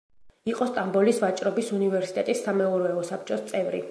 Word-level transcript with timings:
იყო 0.51 0.67
სტამბოლის 0.69 1.19
ვაჭრობის 1.25 1.69
უნივერსიტეტის 1.79 2.43
სამეურვეო 2.47 3.07
საბჭოს 3.13 3.49
წევრი. 3.53 3.87